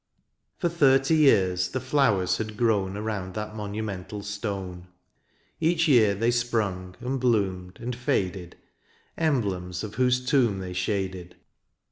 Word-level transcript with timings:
For 0.57 0.67
thirty 0.67 1.15
years 1.15 1.67
the 1.69 1.79
flowers 1.79 2.37
had 2.37 2.57
grown 2.57 2.97
Around 2.97 3.35
that 3.35 3.55
monumental 3.55 4.23
stone; 4.23 4.87
Each 5.59 5.87
year 5.87 6.15
they 6.15 6.31
sprung, 6.31 6.95
and 7.01 7.19
bloomed, 7.19 7.77
and 7.79 7.95
faded. 7.95 8.55
Emblems 9.15 9.83
of 9.83 9.93
her 9.93 10.03
whose 10.05 10.25
tomb 10.25 10.57
they 10.57 10.73
shaded. 10.73 11.35